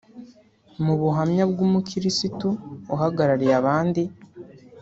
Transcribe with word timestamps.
Mu 0.83 0.93
buhamya 1.01 1.43
bw’umukirisitu 1.51 2.47
uhagarariye 2.93 3.53
abandi 3.61 4.03